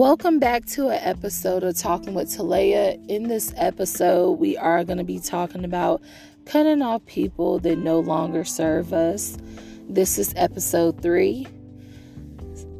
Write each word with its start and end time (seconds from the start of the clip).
Welcome 0.00 0.38
back 0.38 0.64
to 0.68 0.88
an 0.88 0.98
episode 1.02 1.62
of 1.62 1.76
Talking 1.76 2.14
with 2.14 2.28
Talaya. 2.28 2.98
In 3.10 3.28
this 3.28 3.52
episode, 3.58 4.38
we 4.38 4.56
are 4.56 4.82
going 4.82 4.96
to 4.96 5.04
be 5.04 5.18
talking 5.18 5.62
about 5.62 6.00
cutting 6.46 6.80
off 6.80 7.04
people 7.04 7.58
that 7.58 7.76
no 7.76 8.00
longer 8.00 8.42
serve 8.42 8.94
us. 8.94 9.36
This 9.90 10.16
is 10.16 10.32
episode 10.36 11.02
three. 11.02 11.46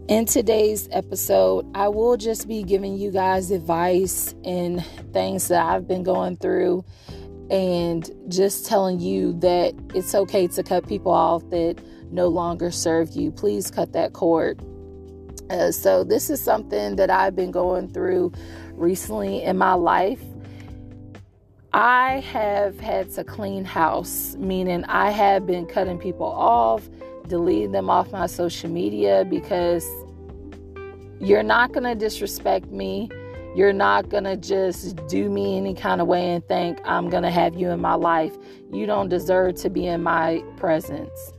In 0.09 0.25
today's 0.25 0.89
episode, 0.93 1.71
I 1.75 1.89
will 1.89 2.17
just 2.17 2.49
be 2.49 2.63
giving 2.63 2.97
you 2.97 3.11
guys 3.11 3.51
advice 3.51 4.35
and 4.43 4.83
things 5.13 5.49
that 5.49 5.63
I've 5.63 5.87
been 5.87 6.05
going 6.05 6.39
through 6.39 6.87
and 7.51 8.11
just 8.29 8.65
telling 8.65 8.99
you 8.99 9.39
that 9.41 9.75
it's 9.95 10.15
okay 10.15 10.47
to 10.47 10.63
cut 10.63 10.89
people 10.89 11.13
off 11.13 11.43
that 11.51 11.83
no 12.11 12.29
longer 12.29 12.71
serve 12.71 13.15
you. 13.15 13.31
Please 13.31 13.71
cut 13.71 13.93
that 13.93 14.15
cord. 14.15 14.65
Uh, 15.51 15.73
so, 15.73 16.05
this 16.05 16.31
is 16.31 16.41
something 16.41 16.95
that 16.95 17.11
I've 17.11 17.35
been 17.35 17.51
going 17.51 17.89
through 17.89 18.33
recently 18.75 19.43
in 19.43 19.59
my 19.59 19.75
life. 19.75 20.23
I 21.73 22.21
have 22.21 22.79
had 22.79 23.11
to 23.15 23.25
clean 23.25 23.65
house, 23.65 24.37
meaning 24.37 24.85
I 24.85 25.11
have 25.11 25.47
been 25.47 25.67
cutting 25.67 25.99
people 25.99 26.27
off, 26.27 26.89
deleting 27.27 27.73
them 27.73 27.91
off 27.91 28.13
my 28.13 28.27
social 28.27 28.71
media 28.71 29.25
because 29.29 29.89
you're 31.21 31.43
not 31.43 31.73
going 31.73 31.85
to 31.85 31.95
disrespect 31.95 32.67
me. 32.67 33.11
You're 33.57 33.73
not 33.73 34.09
going 34.09 34.25
to 34.25 34.37
just 34.37 35.05
do 35.09 35.29
me 35.29 35.57
any 35.57 35.75
kind 35.75 36.01
of 36.01 36.07
way 36.07 36.33
and 36.33 36.47
think 36.47 36.81
I'm 36.85 37.11
going 37.11 37.25
to 37.25 37.31
have 37.31 37.57
you 37.57 37.71
in 37.71 37.81
my 37.81 37.95
life. 37.95 38.37
You 38.73 38.87
don't 38.87 39.09
deserve 39.09 39.57
to 39.57 39.71
be 39.71 39.87
in 39.87 40.05
my 40.05 40.45
presence. 40.57 41.33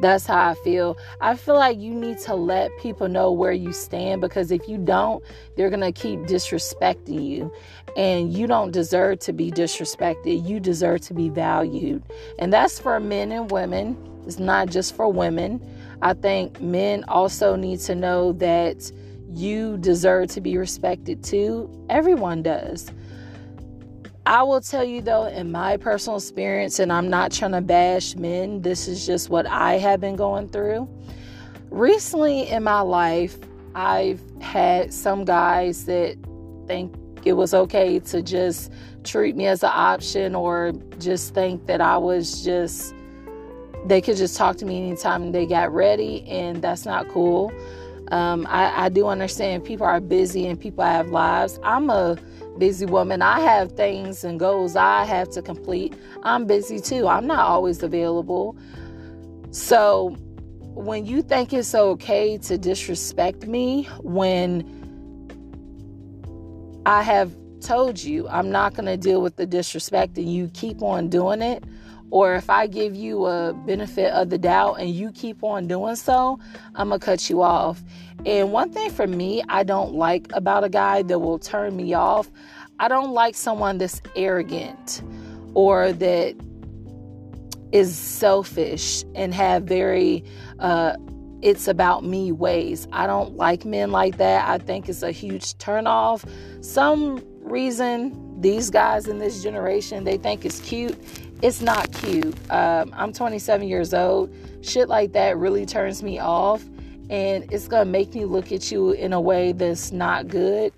That's 0.00 0.26
how 0.26 0.50
I 0.50 0.54
feel. 0.54 0.96
I 1.20 1.36
feel 1.36 1.56
like 1.56 1.78
you 1.78 1.94
need 1.94 2.18
to 2.20 2.34
let 2.34 2.70
people 2.78 3.08
know 3.08 3.30
where 3.32 3.52
you 3.52 3.72
stand 3.72 4.20
because 4.20 4.50
if 4.50 4.66
you 4.68 4.78
don't, 4.78 5.22
they're 5.56 5.70
going 5.70 5.80
to 5.80 5.92
keep 5.92 6.20
disrespecting 6.20 7.26
you. 7.26 7.52
And 7.96 8.32
you 8.32 8.46
don't 8.46 8.70
deserve 8.70 9.18
to 9.20 9.32
be 9.32 9.50
disrespected. 9.50 10.48
You 10.48 10.60
deserve 10.60 11.02
to 11.02 11.14
be 11.14 11.28
valued. 11.28 12.02
And 12.38 12.52
that's 12.52 12.78
for 12.78 12.98
men 12.98 13.30
and 13.32 13.50
women. 13.50 13.96
It's 14.26 14.38
not 14.38 14.68
just 14.68 14.94
for 14.94 15.12
women. 15.12 15.60
I 16.02 16.14
think 16.14 16.60
men 16.60 17.04
also 17.08 17.56
need 17.56 17.80
to 17.80 17.94
know 17.94 18.32
that 18.34 18.90
you 19.32 19.76
deserve 19.78 20.28
to 20.30 20.40
be 20.40 20.56
respected 20.56 21.22
too. 21.22 21.70
Everyone 21.90 22.42
does. 22.42 22.90
I 24.30 24.44
will 24.44 24.60
tell 24.60 24.84
you 24.84 25.02
though, 25.02 25.26
in 25.26 25.50
my 25.50 25.76
personal 25.76 26.16
experience, 26.16 26.78
and 26.78 26.92
I'm 26.92 27.10
not 27.10 27.32
trying 27.32 27.50
to 27.50 27.60
bash 27.60 28.14
men, 28.14 28.62
this 28.62 28.86
is 28.86 29.04
just 29.04 29.28
what 29.28 29.44
I 29.44 29.72
have 29.78 30.00
been 30.00 30.14
going 30.14 30.48
through. 30.50 30.88
Recently 31.68 32.48
in 32.48 32.62
my 32.62 32.80
life, 32.80 33.36
I've 33.74 34.22
had 34.40 34.94
some 34.94 35.24
guys 35.24 35.84
that 35.86 36.16
think 36.68 36.94
it 37.24 37.32
was 37.32 37.54
okay 37.54 37.98
to 37.98 38.22
just 38.22 38.70
treat 39.02 39.34
me 39.34 39.48
as 39.48 39.64
an 39.64 39.72
option 39.74 40.36
or 40.36 40.74
just 41.00 41.34
think 41.34 41.66
that 41.66 41.80
I 41.80 41.98
was 41.98 42.44
just, 42.44 42.94
they 43.86 44.00
could 44.00 44.16
just 44.16 44.36
talk 44.36 44.56
to 44.58 44.64
me 44.64 44.90
anytime 44.90 45.32
they 45.32 45.44
got 45.44 45.74
ready, 45.74 46.24
and 46.28 46.62
that's 46.62 46.86
not 46.86 47.08
cool. 47.08 47.52
Um, 48.12 48.46
I, 48.48 48.84
I 48.84 48.88
do 48.90 49.08
understand 49.08 49.64
people 49.64 49.86
are 49.86 50.00
busy 50.00 50.46
and 50.46 50.58
people 50.58 50.84
have 50.84 51.08
lives. 51.08 51.58
I'm 51.64 51.90
a 51.90 52.16
busy 52.60 52.86
woman. 52.86 53.22
I 53.22 53.40
have 53.40 53.72
things 53.72 54.22
and 54.22 54.38
goals 54.38 54.76
I 54.76 55.04
have 55.04 55.30
to 55.30 55.42
complete. 55.42 55.94
I'm 56.22 56.46
busy 56.46 56.78
too. 56.78 57.08
I'm 57.08 57.26
not 57.26 57.40
always 57.40 57.82
available. 57.82 58.56
So 59.50 60.16
when 60.74 61.04
you 61.06 61.22
think 61.22 61.52
it's 61.52 61.74
okay 61.74 62.38
to 62.38 62.56
disrespect 62.56 63.46
me 63.46 63.88
when 64.02 64.64
I 66.86 67.02
have 67.02 67.34
told 67.60 67.98
you 68.00 68.28
I'm 68.28 68.50
not 68.50 68.74
going 68.74 68.86
to 68.86 68.96
deal 68.96 69.20
with 69.20 69.36
the 69.36 69.46
disrespect 69.46 70.16
and 70.18 70.32
you 70.32 70.48
keep 70.54 70.82
on 70.82 71.08
doing 71.08 71.42
it, 71.42 71.64
or 72.10 72.34
if 72.34 72.50
I 72.50 72.66
give 72.66 72.94
you 72.94 73.26
a 73.26 73.52
benefit 73.52 74.12
of 74.12 74.30
the 74.30 74.38
doubt 74.38 74.74
and 74.74 74.90
you 74.90 75.12
keep 75.12 75.42
on 75.44 75.66
doing 75.68 75.96
so, 75.96 76.38
I'm 76.74 76.90
to 76.90 76.98
cut 76.98 77.30
you 77.30 77.42
off. 77.42 77.82
And 78.26 78.52
one 78.52 78.70
thing 78.72 78.90
for 78.90 79.06
me, 79.06 79.42
I 79.48 79.62
don't 79.62 79.94
like 79.94 80.28
about 80.32 80.64
a 80.64 80.68
guy 80.68 81.02
that 81.02 81.18
will 81.18 81.38
turn 81.38 81.76
me 81.76 81.94
off, 81.94 82.30
I 82.78 82.88
don't 82.88 83.12
like 83.12 83.34
someone 83.34 83.78
that's 83.78 84.00
arrogant 84.16 85.02
or 85.54 85.92
that 85.92 86.34
is 87.72 87.94
selfish 87.94 89.04
and 89.14 89.32
have 89.34 89.64
very 89.64 90.24
uh, 90.58 90.96
it's 91.42 91.68
about 91.68 92.04
me 92.04 92.32
ways. 92.32 92.86
I 92.92 93.06
don't 93.06 93.36
like 93.36 93.64
men 93.64 93.90
like 93.90 94.18
that. 94.18 94.48
I 94.48 94.58
think 94.58 94.88
it's 94.88 95.02
a 95.02 95.10
huge 95.10 95.54
turnoff. 95.54 96.28
Some 96.62 97.24
reason 97.40 98.40
these 98.40 98.70
guys 98.70 99.06
in 99.06 99.18
this 99.18 99.42
generation 99.42 100.04
they 100.04 100.16
think 100.16 100.44
it's 100.44 100.60
cute. 100.60 100.96
It's 101.42 101.62
not 101.62 101.90
cute. 101.92 102.36
Um, 102.50 102.92
I'm 102.94 103.12
27 103.14 103.66
years 103.66 103.94
old. 103.94 104.30
Shit 104.60 104.88
like 104.88 105.12
that 105.12 105.38
really 105.38 105.64
turns 105.64 106.02
me 106.02 106.18
off, 106.18 106.62
and 107.08 107.50
it's 107.50 107.66
gonna 107.66 107.86
make 107.86 108.14
me 108.14 108.26
look 108.26 108.52
at 108.52 108.70
you 108.70 108.90
in 108.92 109.14
a 109.14 109.20
way 109.20 109.52
that's 109.52 109.90
not 109.90 110.28
good. 110.28 110.72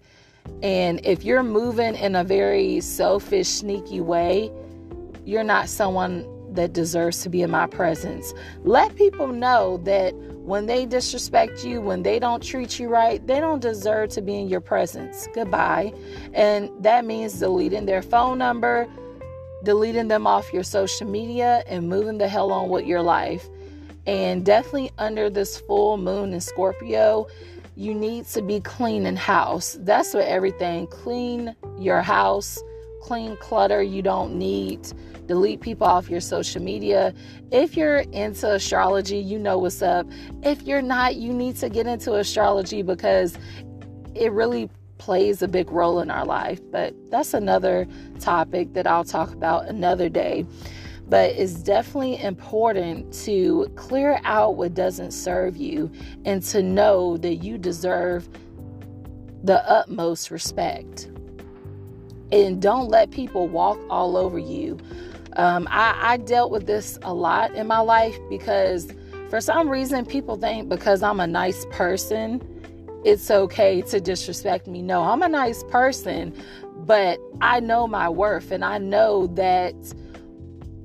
And 0.63 1.05
if 1.05 1.25
you're 1.25 1.43
moving 1.43 1.97
in 1.97 2.15
a 2.15 2.23
very 2.23 2.81
selfish, 2.81 3.49
sneaky 3.49 4.01
way, 4.01 4.53
you're 5.25 5.45
not 5.45 5.69
someone 5.69 6.29
that 6.55 6.73
deserves 6.73 7.23
to 7.23 7.29
be 7.29 7.43
in 7.43 7.51
my 7.51 7.67
presence. 7.67 8.33
Let 8.63 8.95
people 8.95 9.27
know 9.27 9.79
that 9.79 10.15
when 10.15 10.67
they 10.67 10.87
disrespect 10.87 11.65
you, 11.65 11.81
when 11.81 12.03
they 12.03 12.19
don't 12.19 12.43
treat 12.43 12.79
you 12.79 12.89
right, 12.89 13.25
they 13.27 13.41
don't 13.41 13.61
deserve 13.61 14.11
to 14.11 14.23
be 14.23 14.37
in 14.37 14.49
your 14.49 14.61
presence. 14.61 15.29
Goodbye. 15.35 15.93
And 16.35 16.71
that 16.81 17.05
means 17.05 17.39
deleting 17.39 17.87
their 17.87 18.03
phone 18.03 18.39
number, 18.39 18.89
deleting 19.63 20.09
them 20.09 20.27
off 20.27 20.53
your 20.53 20.63
social 20.63 21.07
media, 21.07 21.63
and 21.67 21.89
moving 21.89 22.19
the 22.19 22.29
hell 22.29 22.53
on 22.53 22.69
with 22.69 22.87
your 22.87 23.03
life. 23.03 23.49
And 24.07 24.45
definitely 24.45 24.91
under 24.99 25.31
this 25.31 25.59
full 25.61 25.97
moon 25.97 26.33
in 26.33 26.41
Scorpio, 26.41 27.29
you 27.77 27.95
need 27.95 28.27
to 28.27 28.43
be 28.43 28.61
cleaning 28.61 29.17
house. 29.17 29.79
That's 29.81 30.13
what 30.13 30.25
everything. 30.25 30.87
Clean 30.89 31.55
your 31.79 32.03
house, 32.03 32.61
clean 33.01 33.37
clutter 33.37 33.83
you 33.83 34.03
don't 34.03 34.35
need. 34.35 34.93
Delete 35.27 35.61
people 35.61 35.87
off 35.87 36.11
your 36.11 36.21
social 36.21 36.61
media. 36.61 37.15
If 37.53 37.77
you're 37.77 37.99
into 37.99 38.53
astrology, 38.53 39.19
you 39.19 39.39
know 39.39 39.57
what's 39.57 39.81
up. 39.81 40.07
If 40.43 40.63
you're 40.63 40.83
not, 40.83 41.17
you 41.17 41.33
need 41.33 41.57
to 41.57 41.69
get 41.69 41.87
into 41.87 42.15
astrology 42.15 42.83
because 42.83 43.39
it 44.15 44.33
really 44.33 44.69
plays 45.03 45.43
a 45.43 45.49
big 45.49 45.71
role 45.73 45.99
in 45.99 46.11
our 46.11 46.25
life. 46.25 46.61
But 46.71 46.95
that's 47.11 47.35
another 47.35 47.89
topic 48.21 48.73
that 48.75 48.87
I'll 48.87 49.05
talk 49.05 49.33
about 49.33 49.67
another 49.67 50.09
day 50.09 50.47
but 51.09 51.33
it's 51.33 51.55
definitely 51.55 52.23
important 52.23 53.13
to 53.13 53.71
clear 53.77 54.19
out 54.25 54.57
what 54.57 54.73
doesn't 54.73 55.11
serve 55.11 55.59
you 55.59 55.91
and 56.25 56.43
to 56.43 56.63
know 56.63 57.19
that 57.19 57.35
you 57.37 57.59
deserve 57.59 58.27
the 59.43 59.63
utmost 59.71 60.31
respect. 60.31 61.11
And 62.31 62.63
don't 62.63 62.89
let 62.89 63.11
people 63.11 63.47
walk 63.47 63.79
all 63.91 64.17
over 64.17 64.39
you. 64.39 64.79
Um, 65.35 65.69
I, 65.71 65.99
I 66.01 66.17
dealt 66.17 66.51
with 66.51 66.67
this 66.67 66.99
a 67.03 67.13
lot 67.13 67.55
in 67.55 67.67
my 67.67 67.81
life 67.81 68.17
because 68.31 68.89
for 69.29 69.43
some 69.43 69.69
reason 69.69 70.07
people 70.07 70.37
think 70.37 70.71
because 70.71 71.03
I'm 71.03 71.21
a 71.21 71.27
nice 71.27 71.67
person, 71.71 72.41
it's 73.05 73.31
okay 73.31 73.83
to 73.83 74.01
disrespect 74.01 74.67
me. 74.67 74.83
No, 74.83 75.03
I'm 75.03 75.23
a 75.23 75.29
nice 75.29 75.63
person, 75.65 76.35
but 76.79 77.19
I 77.41 77.61
know 77.61 77.87
my 77.87 78.09
worth 78.09 78.51
and 78.51 78.65
I 78.65 78.79
know 78.79 79.27
that 79.29 79.75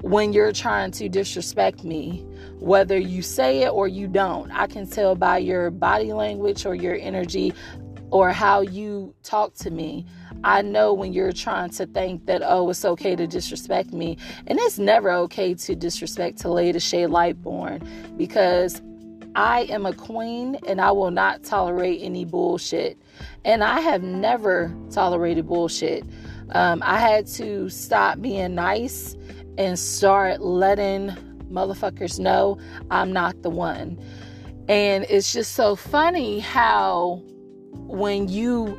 when 0.01 0.33
you're 0.33 0.51
trying 0.51 0.91
to 0.91 1.09
disrespect 1.09 1.83
me, 1.83 2.25
whether 2.59 2.97
you 2.97 3.21
say 3.21 3.63
it 3.63 3.69
or 3.69 3.87
you 3.87 4.07
don't. 4.07 4.51
I 4.51 4.67
can 4.67 4.87
tell 4.87 5.15
by 5.15 5.39
your 5.39 5.71
body 5.71 6.13
language 6.13 6.65
or 6.65 6.75
your 6.75 6.95
energy 6.95 7.53
or 8.11 8.31
how 8.31 8.61
you 8.61 9.13
talk 9.23 9.53
to 9.55 9.69
me. 9.69 10.05
I 10.43 10.61
know 10.61 10.93
when 10.93 11.13
you're 11.13 11.31
trying 11.31 11.71
to 11.71 11.85
think 11.87 12.25
that, 12.27 12.41
oh, 12.43 12.69
it's 12.69 12.85
okay 12.85 13.15
to 13.15 13.27
disrespect 13.27 13.91
me. 13.91 14.17
And 14.45 14.59
it's 14.59 14.79
never 14.79 15.11
okay 15.11 15.53
to 15.55 15.75
disrespect 15.75 16.37
Talaya 16.41 16.81
Shay 16.81 17.05
Lightbourne 17.05 18.17
because 18.17 18.81
I 19.37 19.67
am 19.69 19.85
a 19.85 19.93
queen 19.93 20.57
and 20.67 20.81
I 20.81 20.91
will 20.91 21.11
not 21.11 21.43
tolerate 21.43 22.01
any 22.01 22.25
bullshit. 22.25 22.99
And 23.45 23.63
I 23.63 23.79
have 23.81 24.01
never 24.01 24.75
tolerated 24.89 25.47
bullshit. 25.47 26.03
Um, 26.49 26.81
I 26.83 26.97
had 26.97 27.27
to 27.27 27.69
stop 27.69 28.19
being 28.19 28.55
nice 28.55 29.15
and 29.59 29.77
start 29.77 30.41
letting 30.41 31.11
motherfuckers 31.51 32.19
know 32.19 32.57
I'm 32.89 33.13
not 33.13 33.43
the 33.43 33.51
one. 33.51 33.99
And 34.67 35.05
it's 35.07 35.31
just 35.31 35.53
so 35.53 35.75
funny 35.75 36.39
how 36.39 37.21
when 37.73 38.27
you 38.29 38.75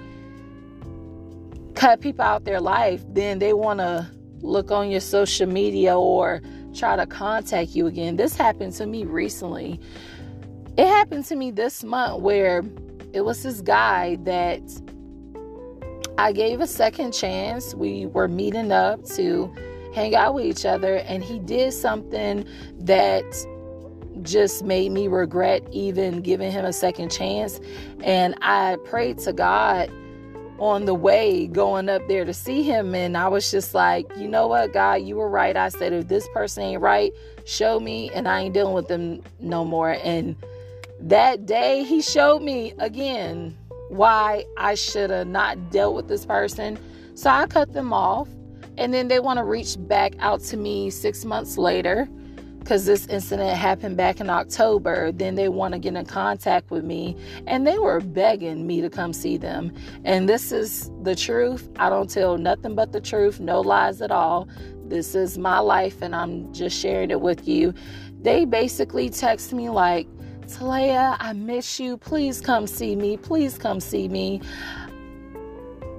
cut 1.77 2.01
people 2.01 2.25
out 2.25 2.45
their 2.45 2.61
life, 2.61 3.05
then 3.11 3.39
they 3.39 3.53
want 3.53 3.79
to 3.79 4.11
look 4.41 4.73
on 4.73 4.91
your 4.91 5.01
social 5.01 5.47
media 5.47 5.97
or 5.97 6.43
try 6.75 6.97
to 6.97 7.07
contact 7.07 7.77
you 7.77 7.87
again. 7.87 8.17
This 8.17 8.35
happened 8.35 8.73
to 8.75 8.87
me 8.87 9.05
recently. 9.05 9.81
It 10.79 10.87
happened 10.87 11.25
to 11.25 11.35
me 11.35 11.51
this 11.51 11.83
month 11.83 12.23
where 12.23 12.63
it 13.13 13.23
was 13.23 13.43
this 13.43 13.61
guy 13.63 14.17
that 14.23 14.63
I 16.17 16.31
gave 16.31 16.61
a 16.61 16.69
second 16.69 17.11
chance. 17.11 17.75
We 17.75 18.07
were 18.07 18.29
meeting 18.29 18.71
up 18.71 19.05
to 19.17 19.53
hang 19.93 20.15
out 20.15 20.35
with 20.35 20.45
each 20.45 20.65
other, 20.65 20.99
and 20.99 21.25
he 21.25 21.41
did 21.41 21.73
something 21.73 22.47
that 22.79 23.25
just 24.23 24.63
made 24.63 24.93
me 24.93 25.09
regret 25.09 25.67
even 25.73 26.21
giving 26.21 26.53
him 26.53 26.65
a 26.65 26.73
second 26.73 27.11
chance. 27.11 27.59
And 28.05 28.37
I 28.41 28.77
prayed 28.85 29.19
to 29.19 29.33
God 29.33 29.91
on 30.61 30.85
the 30.85 30.95
way 30.95 31.49
going 31.49 31.89
up 31.89 32.07
there 32.07 32.25
to 32.25 32.33
see 32.33 32.63
him. 32.63 32.95
And 32.95 33.17
I 33.17 33.27
was 33.27 33.51
just 33.51 33.75
like, 33.75 34.09
you 34.17 34.29
know 34.29 34.47
what, 34.47 34.73
God, 34.73 35.03
you 35.03 35.17
were 35.17 35.29
right. 35.29 35.57
I 35.57 35.71
said, 35.71 35.93
if 35.93 36.07
this 36.07 36.29
person 36.33 36.63
ain't 36.63 36.83
right, 36.83 37.13
show 37.47 37.81
me, 37.81 38.13
and 38.15 38.29
I 38.29 38.43
ain't 38.43 38.55
dealing 38.55 38.75
with 38.75 38.87
them 38.87 39.23
no 39.41 39.65
more. 39.65 39.97
And 40.05 40.37
that 41.01 41.47
day, 41.47 41.85
he 41.85 42.03
showed 42.03 42.43
me 42.43 42.75
again 42.79 43.57
why 43.89 44.45
I 44.57 44.75
should 44.75 45.11
have 45.11 45.27
not 45.29 45.71
dealt 45.71 45.95
with 45.95 46.09
this 46.09 46.27
person. 46.27 46.79
So 47.15 47.31
I 47.31 47.47
cut 47.47 47.73
them 47.73 47.93
off. 47.93 48.29
And 48.77 48.95
then 48.95 49.09
they 49.09 49.19
want 49.19 49.39
to 49.39 49.45
reach 49.45 49.77
back 49.77 50.13
out 50.21 50.41
to 50.45 50.57
me 50.57 50.89
six 50.91 51.25
months 51.25 51.59
later 51.59 52.09
because 52.61 52.87
this 52.87 53.07
incident 53.07 53.57
happened 53.57 53.97
back 53.97 54.21
in 54.21 54.31
October. 54.31 55.11
Then 55.11 55.35
they 55.35 55.49
want 55.49 55.73
to 55.73 55.81
get 55.81 55.97
in 55.97 56.05
contact 56.07 56.71
with 56.71 56.85
me 56.85 57.17
and 57.47 57.67
they 57.67 57.79
were 57.79 57.99
begging 58.01 58.69
me 58.69 58.81
to 58.81 58.89
come 58.89 59.13
see 59.13 59.37
them. 59.37 59.73
And 60.05 60.29
this 60.29 60.53
is 60.53 60.93
the 61.03 61.17
truth. 61.17 61.69
I 61.77 61.89
don't 61.89 62.09
tell 62.09 62.39
nothing 62.39 62.77
but 62.77 62.93
the 62.93 63.01
truth, 63.01 63.41
no 63.41 63.61
lies 63.61 64.01
at 64.01 64.13
all. 64.13 64.49
This 64.85 65.17
is 65.17 65.39
my 65.39 65.59
life 65.59 66.01
and 66.01 66.15
I'm 66.15 66.53
just 66.53 66.79
sharing 66.79 67.11
it 67.11 67.21
with 67.21 67.49
you. 67.49 67.75
They 68.21 68.45
basically 68.45 69.11
text 69.11 69.53
me 69.53 69.71
like, 69.71 70.07
Talaya, 70.49 71.17
I 71.21 71.35
miss 71.35 71.79
you. 71.79 71.99
Please 71.99 72.41
come 72.41 72.67
see 72.67 72.97
me. 72.97 73.19
Please 73.19 73.59
come 73.59 73.81
see 73.81 74.09
me. 74.09 74.41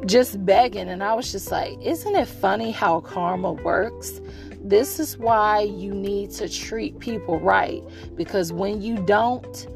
Just 0.08 0.44
begging. 0.44 0.90
And 0.90 1.04
I 1.04 1.14
was 1.14 1.32
just 1.32 1.52
like, 1.52 1.80
isn't 1.82 2.16
it 2.16 2.28
funny 2.28 2.72
how 2.72 3.02
karma 3.02 3.54
works? 3.54 4.22
This 4.62 5.00
is 5.00 5.18
why 5.18 5.62
you 5.62 5.94
need 5.94 6.32
to 6.32 6.50
treat 6.50 6.98
people 7.00 7.40
right 7.40 7.84
because 8.16 8.52
when 8.52 8.82
you 8.82 8.98
don't, 9.06 9.68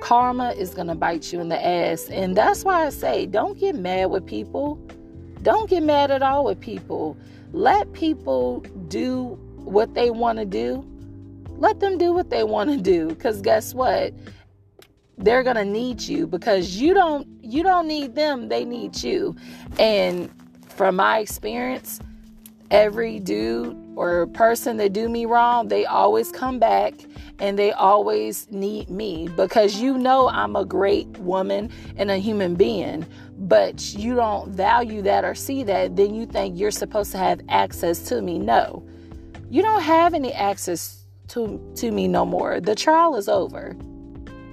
karma 0.00 0.50
is 0.50 0.74
going 0.74 0.88
to 0.88 0.96
bite 0.96 1.32
you 1.32 1.40
in 1.40 1.48
the 1.48 1.64
ass. 1.64 2.08
And 2.10 2.36
that's 2.36 2.64
why 2.64 2.86
I 2.86 2.90
say 2.90 3.26
don't 3.26 3.58
get 3.58 3.76
mad 3.76 4.10
with 4.10 4.26
people. 4.26 4.74
Don't 5.42 5.70
get 5.70 5.84
mad 5.84 6.10
at 6.10 6.22
all 6.22 6.44
with 6.44 6.58
people. 6.58 7.16
Let 7.52 7.92
people 7.92 8.60
do 8.88 9.38
what 9.56 9.94
they 9.94 10.10
want 10.10 10.38
to 10.40 10.44
do. 10.44 10.84
Let 11.58 11.80
them 11.80 11.98
do 11.98 12.12
what 12.12 12.30
they 12.30 12.44
want 12.44 12.70
to 12.70 12.76
do 12.76 13.08
because 13.08 13.40
guess 13.40 13.74
what? 13.74 14.12
They're 15.18 15.42
going 15.42 15.56
to 15.56 15.64
need 15.64 16.00
you 16.00 16.26
because 16.26 16.76
you 16.76 16.94
don't 16.94 17.26
you 17.42 17.62
don't 17.62 17.86
need 17.86 18.14
them, 18.14 18.48
they 18.48 18.64
need 18.64 19.02
you. 19.02 19.36
And 19.78 20.30
from 20.68 20.96
my 20.96 21.18
experience, 21.18 22.00
every 22.70 23.20
dude 23.20 23.76
or 23.94 24.26
person 24.28 24.78
that 24.78 24.92
do 24.92 25.08
me 25.08 25.26
wrong, 25.26 25.68
they 25.68 25.84
always 25.84 26.32
come 26.32 26.58
back 26.58 26.94
and 27.38 27.58
they 27.58 27.72
always 27.72 28.50
need 28.50 28.88
me 28.88 29.28
because 29.36 29.76
you 29.76 29.98
know 29.98 30.28
I'm 30.28 30.56
a 30.56 30.64
great 30.64 31.08
woman 31.18 31.70
and 31.96 32.10
a 32.10 32.16
human 32.16 32.54
being, 32.54 33.06
but 33.36 33.94
you 33.94 34.14
don't 34.14 34.50
value 34.50 35.02
that 35.02 35.24
or 35.24 35.34
see 35.34 35.62
that, 35.64 35.96
then 35.96 36.14
you 36.14 36.24
think 36.24 36.58
you're 36.58 36.70
supposed 36.70 37.12
to 37.12 37.18
have 37.18 37.40
access 37.48 38.00
to 38.08 38.22
me. 38.22 38.38
No. 38.38 38.82
You 39.50 39.60
don't 39.60 39.82
have 39.82 40.14
any 40.14 40.32
access 40.32 41.01
to 41.32 41.72
to 41.76 41.90
me 41.90 42.08
no 42.08 42.24
more. 42.24 42.60
The 42.60 42.74
trial 42.74 43.16
is 43.16 43.28
over. 43.28 43.76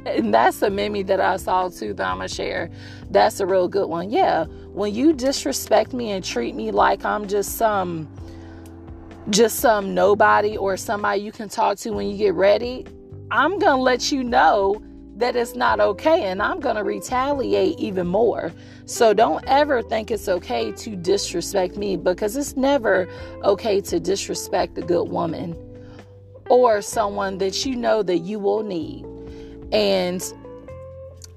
And 0.06 0.34
that's 0.34 0.62
a 0.62 0.70
meme 0.70 1.06
that 1.08 1.20
I 1.20 1.38
saw 1.38 1.68
too 1.68 1.94
that 1.96 2.08
I'm 2.08 2.18
gonna 2.18 2.30
share. 2.30 2.70
That's 3.12 3.40
a 3.42 3.46
real 3.46 3.68
good 3.68 3.88
one. 3.88 4.10
Yeah, 4.10 4.46
when 4.72 4.94
you 4.94 5.14
disrespect 5.14 5.94
me 5.94 6.12
and 6.12 6.24
treat 6.24 6.56
me 6.56 6.72
like 6.72 7.04
I'm 7.04 7.28
just 7.28 7.58
some 7.58 8.08
just 9.30 9.60
some 9.60 9.94
nobody 9.94 10.58
or 10.58 10.78
somebody 10.78 11.22
you 11.22 11.32
can 11.32 11.50
talk 11.50 11.78
to 11.80 11.92
when 11.92 12.08
you 12.10 12.18
get 12.18 12.34
ready, 12.34 12.86
I'm 13.30 13.60
gonna 13.60 13.82
let 13.82 14.12
you 14.12 14.24
know 14.24 14.82
that 15.18 15.36
it's 15.36 15.54
not 15.54 15.82
okay 15.82 16.24
and 16.24 16.42
I'm 16.42 16.62
gonna 16.62 16.84
retaliate 16.84 17.78
even 17.78 18.08
more. 18.08 18.54
So 18.86 19.14
don't 19.14 19.44
ever 19.48 19.82
think 19.82 20.12
it's 20.12 20.30
okay 20.30 20.72
to 20.72 20.96
disrespect 20.96 21.76
me 21.76 21.98
because 21.98 22.38
it's 22.38 22.56
never 22.56 23.08
okay 23.44 23.82
to 23.82 24.00
disrespect 24.00 24.78
a 24.78 24.82
good 24.82 25.10
woman 25.10 25.58
or 26.50 26.82
someone 26.82 27.38
that 27.38 27.66
you 27.66 27.76
know 27.76 28.04
that 28.04 28.20
you 28.20 28.40
will 28.40 28.64
need. 28.64 29.06
And 29.72 30.22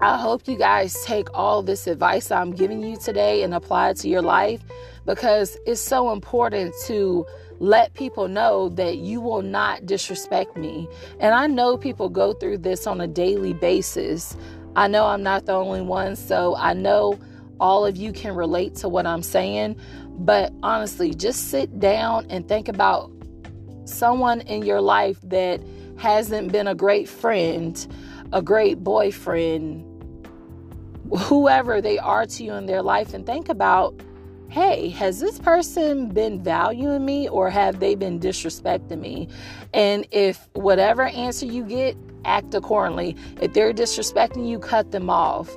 I 0.01 0.17
hope 0.17 0.49
you 0.49 0.57
guys 0.57 1.05
take 1.05 1.29
all 1.33 1.63
this 1.63 1.87
advice 1.87 2.31
I'm 2.31 2.51
giving 2.51 2.83
you 2.83 2.97
today 2.97 3.45
and 3.45 3.55
apply 3.55 3.91
it 3.91 3.99
to 3.99 4.09
your 4.09 4.23
life 4.23 4.61
because 5.07 5.57
it's 5.65 5.81
so 5.81 6.11
important 6.11 6.75
to 6.87 7.25
let 7.61 7.95
people 7.95 8.27
know 8.27 8.69
that 8.71 8.99
you 8.99 9.21
will 9.21 9.43
not 9.43 9.87
disrespect 9.87 10.57
me. 10.57 10.89
And 11.21 11.33
I 11.35 11.47
know 11.47 11.77
people 11.77 12.09
go 12.09 12.33
through 12.33 12.59
this 12.59 12.89
on 12.89 13.01
a 13.01 13.07
daily 13.07 13.53
basis. 13.53 14.37
I 14.75 14.89
know 14.89 15.07
I'm 15.07 15.23
not 15.23 15.47
the 15.47 15.53
only 15.53 15.83
one, 15.83 16.17
so 16.17 16.57
I 16.57 16.73
know 16.73 17.17
all 17.61 17.87
of 17.87 17.97
you 17.97 18.13
can 18.13 18.35
relate 18.35 18.75
to 18.77 18.89
what 18.89 19.07
I'm 19.07 19.23
saying. 19.23 19.77
But 20.19 20.53
honestly, 20.65 21.15
just 21.15 21.51
sit 21.51 21.79
down 21.79 22.27
and 22.29 22.49
think 22.49 22.67
about 22.67 23.13
someone 23.85 24.41
in 24.43 24.63
your 24.63 24.81
life 24.81 25.19
that 25.25 25.61
hasn't 25.97 26.53
been 26.53 26.67
a 26.67 26.75
great 26.75 27.09
friend 27.09 27.87
a 28.33 28.43
great 28.43 28.83
boyfriend, 28.83 29.85
whoever 31.19 31.81
they 31.81 31.99
are 31.99 32.27
to 32.27 32.45
you 32.45 32.53
in 32.55 32.67
their 32.67 32.83
life, 32.83 33.15
and 33.15 33.27
think 33.27 33.49
about 33.49 33.95
hey, 34.49 34.91
has 34.91 35.19
this 35.19 35.39
person 35.39 36.11
been 36.11 36.43
valuing 36.43 37.07
me 37.07 37.27
or 37.27 37.49
have 37.49 37.81
they 37.81 37.95
been 37.95 38.21
disrespecting 38.21 39.01
me? 39.01 39.27
And 39.73 40.07
if 40.11 40.47
whatever 40.53 41.05
answer 41.05 41.47
you 41.47 41.65
get, 41.65 41.97
act 42.27 42.53
accordingly. 42.53 43.17
If 43.41 43.55
they're 43.55 43.73
disrespecting 43.73 44.47
you, 44.47 44.59
cut 44.59 44.91
them 44.91 45.09
off. 45.09 45.51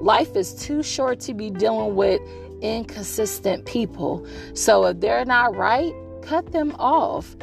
Life 0.00 0.34
is 0.34 0.54
too 0.54 0.82
short 0.82 1.20
to 1.20 1.34
be 1.34 1.50
dealing 1.50 1.94
with 1.94 2.22
inconsistent 2.62 3.66
people. 3.66 4.26
So 4.54 4.86
if 4.86 4.98
they're 5.00 5.26
not 5.26 5.54
right, 5.54 5.92
cut 6.22 6.50
them 6.50 6.74
off 6.78 7.36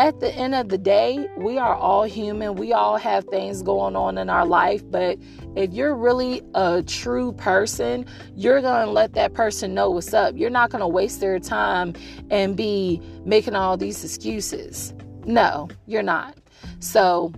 at 0.00 0.18
the 0.18 0.34
end 0.34 0.54
of 0.54 0.70
the 0.70 0.78
day, 0.78 1.28
we 1.36 1.58
are 1.58 1.74
all 1.74 2.04
human. 2.04 2.54
We 2.54 2.72
all 2.72 2.96
have 2.96 3.26
things 3.26 3.60
going 3.60 3.96
on 3.96 4.16
in 4.16 4.30
our 4.30 4.46
life. 4.46 4.82
But 4.90 5.18
if 5.56 5.74
you're 5.74 5.94
really 5.94 6.40
a 6.54 6.82
true 6.82 7.32
person, 7.32 8.06
you're 8.34 8.62
going 8.62 8.86
to 8.86 8.90
let 8.90 9.12
that 9.12 9.34
person 9.34 9.74
know 9.74 9.90
what's 9.90 10.14
up. 10.14 10.38
You're 10.38 10.48
not 10.48 10.70
going 10.70 10.80
to 10.80 10.88
waste 10.88 11.20
their 11.20 11.38
time 11.38 11.92
and 12.30 12.56
be 12.56 13.02
making 13.26 13.54
all 13.54 13.76
these 13.76 14.02
excuses. 14.02 14.94
No, 15.26 15.68
you're 15.86 16.02
not. 16.02 16.34
So 16.78 17.30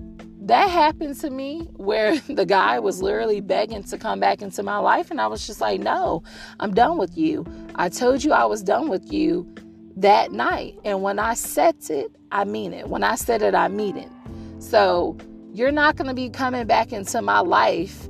that 0.43 0.71
happened 0.71 1.19
to 1.19 1.31
me 1.31 1.69
where 1.73 2.17
the 2.29 2.47
guy 2.47 2.79
was 2.79 3.03
literally 3.03 3.41
begging 3.41 3.83
to 3.83 3.99
come 3.99 4.21
back 4.21 4.41
into 4.41 4.63
my 4.63 4.79
life. 4.79 5.11
And 5.11 5.21
I 5.21 5.27
was 5.27 5.49
just 5.49 5.61
like, 5.61 5.81
no, 5.81 6.23
I'm 6.61 6.73
done 6.73 6.97
with 6.97 7.19
you. 7.19 7.45
I 7.75 7.89
told 7.89 8.23
you 8.23 8.31
I 8.31 8.45
was 8.45 8.63
done 8.63 8.89
with 8.89 9.13
you 9.13 9.53
that 9.97 10.33
night. 10.33 10.79
And 10.85 11.03
when 11.03 11.19
I 11.19 11.35
said 11.35 11.77
it, 11.91 12.15
I 12.31 12.45
mean 12.45 12.73
it. 12.73 12.89
When 12.89 13.05
I 13.05 13.15
said 13.15 13.43
it, 13.43 13.55
I 13.55 13.69
mean 13.69 13.97
it. 13.97 14.11
So 14.59 15.17
you're 15.53 15.73
not 15.73 15.97
going 15.97 16.09
to 16.09 16.15
be 16.15 16.31
coming 16.31 16.67
back 16.67 16.93
into 16.93 17.21
my 17.21 17.41
life 17.41 18.07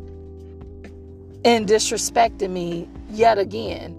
and 1.44 1.66
disrespecting 1.66 2.50
me 2.50 2.88
yet 3.10 3.38
again. 3.38 3.98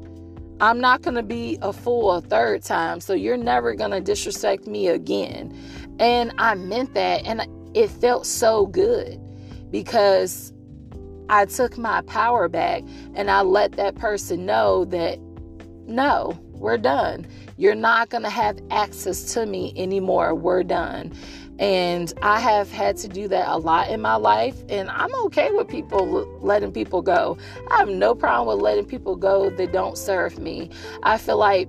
I'm 0.62 0.80
not 0.80 1.02
going 1.02 1.16
to 1.16 1.24
be 1.24 1.58
a 1.62 1.74
fool 1.74 2.12
a 2.14 2.22
third 2.22 2.64
time. 2.64 3.02
So 3.02 3.14
you're 3.14 3.38
never 3.38 3.74
going 3.76 3.92
to 3.92 4.00
disrespect 4.00 4.66
me 4.66 4.88
again. 4.88 5.54
And 6.00 6.32
I 6.38 6.56
meant 6.56 6.94
that. 6.94 7.26
And 7.26 7.46
it 7.76 7.90
felt 7.90 8.26
so 8.26 8.68
good 8.68 9.20
because 9.72 10.54
I 11.30 11.46
took 11.46 11.78
my 11.78 12.02
power 12.04 12.48
back 12.48 12.84
and 13.16 13.30
I 13.30 13.42
let 13.42 13.74
that 13.74 13.96
person 13.96 14.46
know 14.46 14.86
that 14.86 15.20
no, 15.86 16.40
we're 16.64 16.78
done. 16.78 17.28
You're 17.58 17.76
not 17.76 18.10
going 18.10 18.24
to 18.24 18.30
have 18.30 18.60
access 18.72 19.34
to 19.34 19.46
me 19.46 19.74
anymore. 19.76 20.34
We're 20.34 20.64
done. 20.64 21.14
And 21.60 22.12
I 22.24 22.40
have 22.40 22.72
had 22.72 22.98
to 22.98 23.08
do 23.08 23.28
that 23.28 23.48
a 23.48 23.58
lot 23.58 23.90
in 23.90 24.02
my 24.02 24.16
life. 24.16 24.56
And 24.70 24.90
I'm 24.90 25.14
okay 25.26 25.52
with 25.52 25.68
people 25.68 26.26
letting 26.42 26.72
people 26.72 27.02
go. 27.02 27.38
I 27.70 27.78
have 27.78 27.90
no 27.90 28.16
problem 28.16 28.48
with 28.48 28.64
letting 28.64 28.86
people 28.86 29.16
go 29.16 29.50
that 29.52 29.72
don't 29.72 29.98
serve 29.98 30.40
me. 30.40 30.72
I 31.04 31.18
feel 31.18 31.38
like 31.38 31.68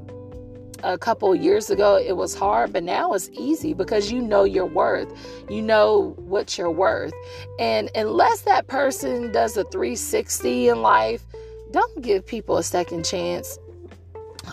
a 0.85 0.97
couple 0.97 1.35
years 1.35 1.71
ago 1.71 1.97
it 1.97 2.17
was 2.17 2.35
hard, 2.35 2.73
but 2.73 2.85
now 2.85 3.13
it's 3.15 3.31
easy 3.33 3.75
because 3.75 4.13
you 4.13 4.23
know 4.23 4.45
your 4.45 4.67
worth. 4.67 5.13
You 5.51 5.61
know 5.61 6.15
what 6.19 6.57
you're 6.57 6.71
worth. 6.71 7.13
And 7.59 7.91
unless 7.95 8.43
that 8.43 8.69
person 8.69 9.33
does 9.33 9.57
a 9.57 9.65
360 9.65 10.69
in 10.69 10.83
life, 10.83 11.25
don't 11.73 12.01
give 12.03 12.25
people 12.25 12.59
a 12.59 12.63
second 12.63 13.05
chance 13.05 13.59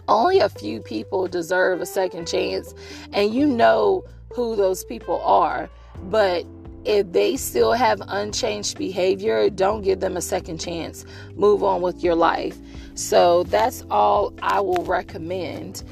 only 0.07 0.39
a 0.39 0.49
few 0.49 0.81
people 0.81 1.27
deserve 1.27 1.81
a 1.81 1.85
second 1.85 2.27
chance, 2.27 2.73
and 3.13 3.33
you 3.33 3.45
know 3.45 4.03
who 4.33 4.55
those 4.55 4.83
people 4.83 5.21
are. 5.21 5.69
But 6.03 6.45
if 6.83 7.11
they 7.11 7.37
still 7.37 7.73
have 7.73 8.01
unchanged 8.07 8.77
behavior, 8.77 9.49
don't 9.49 9.81
give 9.81 9.99
them 9.99 10.17
a 10.17 10.21
second 10.21 10.59
chance. 10.59 11.05
Move 11.35 11.63
on 11.63 11.81
with 11.81 12.03
your 12.03 12.15
life. 12.15 12.57
So 12.95 13.43
that's 13.43 13.83
all 13.91 14.33
I 14.41 14.61
will 14.61 14.83
recommend. 14.85 15.83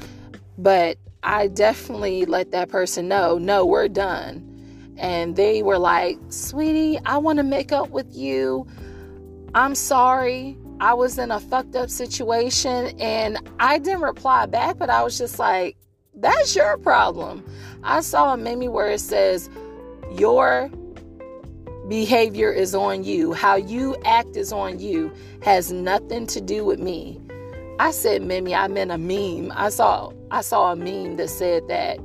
But 0.58 0.98
I 1.24 1.48
definitely 1.48 2.25
let 2.25 2.51
that 2.51 2.70
person 2.70 3.08
know, 3.08 3.38
no, 3.38 3.65
we're 3.65 3.88
done. 3.88 4.46
And 4.98 5.36
they 5.36 5.63
were 5.63 5.77
like, 5.77 6.18
sweetie, 6.29 7.00
I 7.06 7.18
want 7.18 7.38
to 7.38 7.44
make 7.44 7.72
up 7.72 7.89
with 7.89 8.15
you. 8.15 8.68
I'm 9.53 9.75
sorry. 9.75 10.58
I 10.81 10.93
was 10.93 11.17
in 11.17 11.29
a 11.29 11.39
fucked 11.39 11.75
up 11.75 11.89
situation 11.89 12.98
and 13.00 13.38
I 13.59 13.79
didn't 13.79 14.01
reply 14.01 14.45
back, 14.45 14.77
but 14.77 14.89
I 14.89 15.03
was 15.03 15.17
just 15.17 15.38
like, 15.38 15.75
that's 16.15 16.55
your 16.55 16.77
problem. 16.77 17.45
I 17.83 18.01
saw 18.01 18.33
a 18.33 18.38
meme 18.38 18.71
where 18.71 18.89
it 18.89 19.00
says, 19.00 19.50
Your 20.12 20.69
behavior 21.89 22.51
is 22.51 22.74
on 22.75 23.03
you. 23.03 23.33
How 23.33 23.55
you 23.55 23.95
act 24.05 24.38
is 24.38 24.53
on 24.53 24.79
you. 24.79 25.12
Has 25.43 25.71
nothing 25.71 26.27
to 26.27 26.39
do 26.39 26.63
with 26.63 26.79
me. 26.79 27.19
I 27.79 27.91
said 27.91 28.21
meme, 28.21 28.53
I 28.53 28.67
meant 28.67 28.91
a 28.91 28.98
meme. 28.98 29.51
I 29.55 29.69
saw 29.69 30.12
I 30.31 30.41
saw 30.41 30.71
a 30.71 30.75
meme 30.75 31.17
that 31.17 31.29
said 31.29 31.67
that 31.67 32.00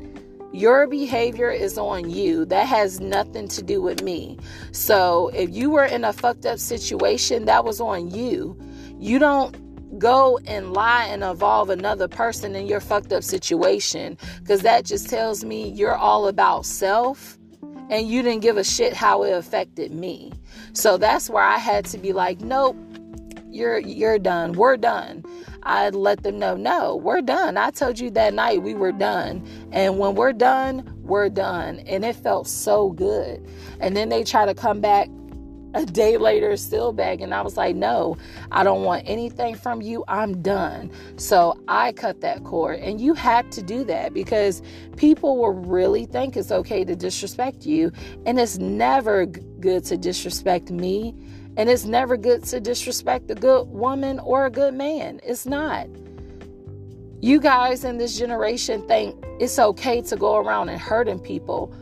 your 0.54 0.86
behavior 0.86 1.50
is 1.50 1.76
on 1.76 2.08
you. 2.10 2.44
That 2.44 2.68
has 2.68 3.00
nothing 3.00 3.48
to 3.48 3.62
do 3.62 3.82
with 3.82 4.02
me. 4.02 4.38
So 4.70 5.28
if 5.34 5.50
you 5.50 5.68
were 5.70 5.84
in 5.84 6.04
a 6.04 6.12
fucked 6.12 6.46
up 6.46 6.60
situation, 6.60 7.46
that 7.46 7.64
was 7.64 7.80
on 7.80 8.10
you. 8.10 8.56
You 9.00 9.18
don't 9.18 9.98
go 9.98 10.38
and 10.46 10.72
lie 10.72 11.06
and 11.06 11.24
involve 11.24 11.70
another 11.70 12.06
person 12.06 12.54
in 12.54 12.66
your 12.66 12.80
fucked 12.80 13.12
up 13.12 13.24
situation 13.24 14.16
because 14.38 14.62
that 14.62 14.84
just 14.84 15.08
tells 15.08 15.44
me 15.44 15.70
you're 15.70 15.96
all 15.96 16.28
about 16.28 16.66
self 16.66 17.36
and 17.90 18.08
you 18.08 18.22
didn't 18.22 18.42
give 18.42 18.56
a 18.56 18.64
shit 18.64 18.92
how 18.92 19.24
it 19.24 19.32
affected 19.32 19.92
me. 19.92 20.32
So 20.72 20.96
that's 20.96 21.28
where 21.28 21.42
I 21.44 21.58
had 21.58 21.84
to 21.86 21.98
be 21.98 22.12
like, 22.12 22.40
nope, 22.40 22.76
you're 23.50 23.78
you're 23.78 24.18
done. 24.18 24.52
We're 24.52 24.76
done. 24.76 25.24
I 25.64 25.90
let 25.90 26.22
them 26.22 26.38
know, 26.38 26.56
no, 26.56 26.96
we're 26.96 27.22
done. 27.22 27.56
I 27.56 27.70
told 27.70 27.98
you 27.98 28.10
that 28.10 28.34
night 28.34 28.62
we 28.62 28.74
were 28.74 28.92
done. 28.92 29.46
And 29.72 29.98
when 29.98 30.14
we're 30.14 30.32
done, 30.32 30.94
we're 31.02 31.28
done. 31.28 31.80
And 31.80 32.04
it 32.04 32.16
felt 32.16 32.46
so 32.46 32.90
good. 32.90 33.46
And 33.80 33.96
then 33.96 34.08
they 34.08 34.24
try 34.24 34.46
to 34.46 34.54
come 34.54 34.80
back 34.80 35.08
a 35.74 35.84
day 35.84 36.16
later 36.16 36.56
still 36.56 36.92
begging. 36.92 37.32
I 37.32 37.42
was 37.42 37.56
like, 37.56 37.74
no, 37.74 38.16
I 38.52 38.62
don't 38.62 38.84
want 38.84 39.02
anything 39.06 39.56
from 39.56 39.82
you. 39.82 40.04
I'm 40.06 40.40
done. 40.40 40.90
So 41.16 41.58
I 41.66 41.92
cut 41.92 42.20
that 42.20 42.44
cord. 42.44 42.78
And 42.78 43.00
you 43.00 43.14
had 43.14 43.50
to 43.52 43.62
do 43.62 43.84
that 43.84 44.14
because 44.14 44.62
people 44.96 45.36
will 45.36 45.52
really 45.52 46.06
think 46.06 46.36
it's 46.36 46.52
okay 46.52 46.84
to 46.84 46.94
disrespect 46.94 47.66
you. 47.66 47.90
And 48.24 48.38
it's 48.38 48.58
never 48.58 49.26
good 49.26 49.84
to 49.86 49.96
disrespect 49.96 50.70
me. 50.70 51.14
And 51.56 51.70
it's 51.70 51.84
never 51.84 52.16
good 52.16 52.44
to 52.44 52.60
disrespect 52.60 53.30
a 53.30 53.34
good 53.34 53.68
woman 53.68 54.18
or 54.18 54.46
a 54.46 54.50
good 54.50 54.74
man. 54.74 55.20
It's 55.22 55.46
not. 55.46 55.86
You 57.20 57.40
guys 57.40 57.84
in 57.84 57.96
this 57.96 58.18
generation 58.18 58.86
think 58.86 59.16
it's 59.40 59.58
okay 59.58 60.02
to 60.02 60.16
go 60.16 60.36
around 60.36 60.68
and 60.68 60.80
hurting 60.80 61.20
people. 61.20 61.72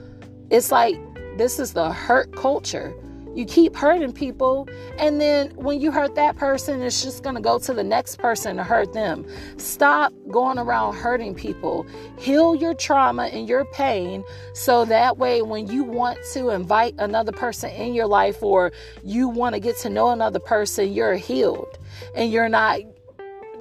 It's 0.51 0.71
like 0.71 0.97
this 1.37 1.59
is 1.59 1.73
the 1.73 1.91
hurt 1.91 2.37
culture. 2.37 2.95
You 3.35 3.47
keep 3.47 3.75
hurting 3.75 4.13
people, 4.13 4.69
and 4.99 5.21
then 5.21 5.51
when 5.55 5.81
you 5.81 5.91
hurt 5.91 6.15
that 6.17 6.37
person, 6.37 6.83
it's 6.83 7.03
just 7.03 7.23
going 7.23 7.35
to 7.35 7.41
go 7.41 7.59
to 7.59 7.73
the 7.73 7.83
next 7.83 8.19
person 8.19 8.57
to 8.57 8.65
hurt 8.65 8.93
them. 8.93 9.27
Stop 9.57 10.13
going 10.31 10.59
around 10.59 10.97
hurting 10.97 11.35
people. 11.35 11.87
Heal 12.19 12.55
your 12.55 12.75
trauma 12.75 13.25
and 13.25 13.49
your 13.49 13.65
pain 13.67 14.23
so 14.55 14.85
that 14.85 15.17
way, 15.19 15.43
when 15.43 15.67
you 15.67 15.83
want 15.83 16.19
to 16.33 16.51
invite 16.51 16.95
another 16.99 17.33
person 17.33 17.71
in 17.71 17.95
your 17.95 18.07
life 18.07 18.43
or 18.43 18.73
you 19.03 19.29
want 19.29 19.55
to 19.55 19.61
get 19.61 19.77
to 19.79 19.89
know 19.89 20.11
another 20.11 20.39
person, 20.39 20.93
you're 20.93 21.17
healed 21.17 21.79
and 22.15 22.31
you're 22.31 22.49
not 22.49 22.81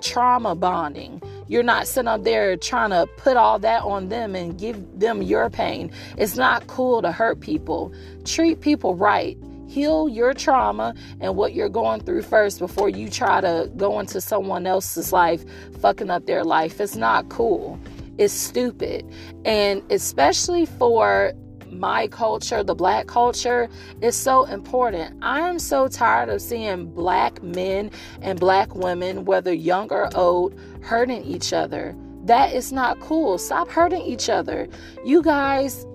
trauma 0.01 0.55
bonding. 0.55 1.21
You're 1.47 1.63
not 1.63 1.87
sitting 1.87 2.07
up 2.07 2.23
there 2.23 2.55
trying 2.55 2.91
to 2.91 3.07
put 3.17 3.37
all 3.37 3.59
that 3.59 3.83
on 3.83 4.09
them 4.09 4.35
and 4.35 4.57
give 4.57 4.99
them 4.99 5.21
your 5.21 5.49
pain. 5.49 5.91
It's 6.17 6.35
not 6.35 6.67
cool 6.67 7.01
to 7.01 7.11
hurt 7.11 7.39
people. 7.39 7.93
Treat 8.25 8.61
people 8.61 8.95
right 8.95 9.37
heal 9.71 10.09
your 10.09 10.33
trauma 10.33 10.93
and 11.21 11.35
what 11.35 11.53
you're 11.53 11.69
going 11.69 12.01
through 12.01 12.21
first 12.21 12.59
before 12.59 12.89
you 12.89 13.09
try 13.09 13.39
to 13.39 13.71
go 13.77 13.99
into 13.99 14.19
someone 14.19 14.67
else's 14.67 15.13
life, 15.13 15.43
fucking 15.79 16.09
up 16.09 16.25
their 16.25 16.43
life. 16.43 16.81
It's 16.81 16.97
not 16.97 17.29
cool. 17.29 17.79
It's 18.17 18.33
stupid. 18.33 19.09
And 19.45 19.81
especially 19.89 20.65
for 20.65 21.33
my 21.71 22.07
culture, 22.07 22.63
the 22.63 22.75
black 22.75 23.07
culture, 23.07 23.69
is 24.01 24.15
so 24.15 24.43
important. 24.43 25.17
I 25.21 25.47
am 25.47 25.57
so 25.57 25.87
tired 25.87 26.27
of 26.27 26.41
seeing 26.41 26.91
black 26.91 27.41
men 27.41 27.91
and 28.21 28.37
black 28.37 28.75
women, 28.75 29.23
whether 29.23 29.53
young 29.53 29.87
or 29.89 30.09
old, 30.15 30.59
hurting 30.81 31.23
each 31.23 31.53
other. 31.53 31.95
That 32.25 32.53
is 32.53 32.73
not 32.73 32.99
cool. 32.99 33.37
Stop 33.37 33.69
hurting 33.69 34.01
each 34.01 34.29
other. 34.29 34.67
You 35.05 35.23
guys 35.23 35.85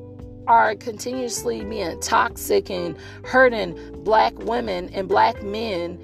are 0.46 0.74
continuously 0.74 1.64
being 1.64 1.98
toxic 2.00 2.70
and 2.70 2.96
hurting 3.24 3.78
black 4.04 4.36
women 4.40 4.88
and 4.90 5.08
black 5.08 5.42
men 5.42 5.98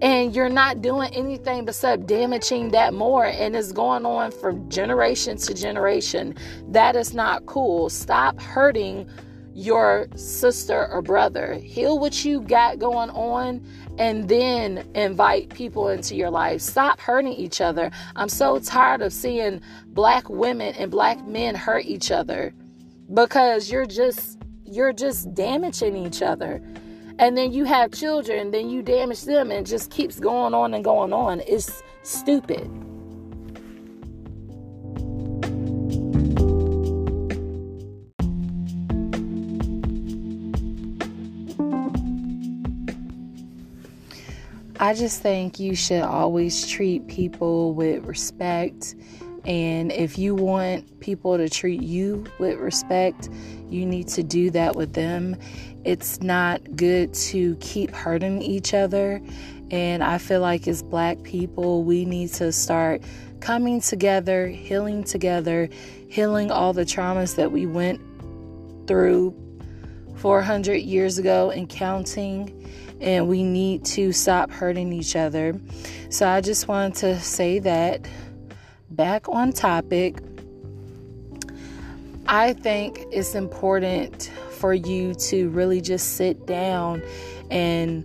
and 0.00 0.34
you're 0.34 0.48
not 0.48 0.80
doing 0.80 1.12
anything 1.12 1.64
besides 1.64 2.04
damaging 2.06 2.70
that 2.70 2.94
more 2.94 3.26
and 3.26 3.56
it's 3.56 3.72
going 3.72 4.06
on 4.06 4.30
from 4.30 4.68
generation 4.70 5.36
to 5.36 5.54
generation. 5.54 6.36
That 6.68 6.94
is 6.94 7.14
not 7.14 7.46
cool. 7.46 7.88
Stop 7.90 8.40
hurting 8.40 9.08
your 9.54 10.06
sister 10.14 10.86
or 10.86 11.02
brother. 11.02 11.54
Heal 11.54 11.98
what 11.98 12.24
you 12.24 12.40
got 12.42 12.78
going 12.78 13.10
on 13.10 13.60
and 13.98 14.28
then 14.28 14.88
invite 14.94 15.52
people 15.52 15.88
into 15.88 16.14
your 16.14 16.30
life. 16.30 16.60
Stop 16.60 17.00
hurting 17.00 17.32
each 17.32 17.60
other. 17.60 17.90
I'm 18.14 18.28
so 18.28 18.60
tired 18.60 19.02
of 19.02 19.12
seeing 19.12 19.60
black 19.88 20.30
women 20.30 20.74
and 20.76 20.92
black 20.92 21.26
men 21.26 21.56
hurt 21.56 21.86
each 21.86 22.12
other 22.12 22.54
because 23.12 23.70
you're 23.70 23.86
just 23.86 24.38
you're 24.64 24.92
just 24.92 25.32
damaging 25.34 25.96
each 25.96 26.22
other. 26.22 26.62
And 27.18 27.36
then 27.36 27.52
you 27.52 27.64
have 27.64 27.92
children 27.92 28.50
then 28.50 28.70
you 28.70 28.82
damage 28.82 29.22
them 29.22 29.50
and 29.50 29.66
just 29.66 29.90
keeps 29.90 30.20
going 30.20 30.54
on 30.54 30.74
and 30.74 30.84
going 30.84 31.12
on. 31.12 31.40
It's 31.46 31.82
stupid. 32.02 32.70
I 44.80 44.94
just 44.94 45.20
think 45.20 45.58
you 45.58 45.74
should 45.74 46.02
always 46.02 46.66
treat 46.68 47.08
people 47.08 47.74
with 47.74 48.04
respect 48.04 48.94
and 49.48 49.90
if 49.90 50.18
you 50.18 50.34
want 50.34 51.00
people 51.00 51.38
to 51.38 51.48
treat 51.48 51.80
you 51.80 52.26
with 52.38 52.58
respect, 52.58 53.30
you 53.70 53.86
need 53.86 54.06
to 54.08 54.22
do 54.22 54.50
that 54.50 54.76
with 54.76 54.92
them. 54.92 55.36
It's 55.84 56.20
not 56.20 56.76
good 56.76 57.14
to 57.14 57.56
keep 57.56 57.90
hurting 57.90 58.42
each 58.42 58.74
other. 58.74 59.22
And 59.70 60.04
I 60.04 60.18
feel 60.18 60.42
like 60.42 60.68
as 60.68 60.82
black 60.82 61.22
people, 61.22 61.82
we 61.82 62.04
need 62.04 62.28
to 62.34 62.52
start 62.52 63.02
coming 63.40 63.80
together, 63.80 64.48
healing 64.48 65.02
together, 65.02 65.70
healing 66.10 66.50
all 66.50 66.74
the 66.74 66.84
traumas 66.84 67.36
that 67.36 67.50
we 67.50 67.64
went 67.64 68.02
through 68.86 69.34
400 70.16 70.74
years 70.74 71.16
ago 71.16 71.50
and 71.50 71.70
counting. 71.70 72.54
And 73.00 73.28
we 73.28 73.44
need 73.44 73.86
to 73.86 74.12
stop 74.12 74.50
hurting 74.50 74.92
each 74.92 75.16
other. 75.16 75.58
So 76.10 76.28
I 76.28 76.42
just 76.42 76.68
wanted 76.68 76.96
to 76.96 77.20
say 77.20 77.60
that 77.60 78.06
back 78.90 79.28
on 79.28 79.52
topic, 79.52 80.18
I 82.26 82.52
think 82.52 83.06
it's 83.10 83.34
important 83.34 84.30
for 84.50 84.74
you 84.74 85.14
to 85.14 85.48
really 85.50 85.80
just 85.80 86.16
sit 86.16 86.46
down 86.46 87.02
and 87.50 88.04